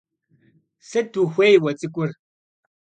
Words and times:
Сыт 0.87 1.11
ухуей 1.21 1.55
уэ 1.63 1.71
цӀыкӀур? 1.79 2.11